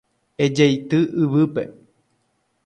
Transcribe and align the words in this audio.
Ejeity 0.45 0.99
yvýpe. 1.23 1.63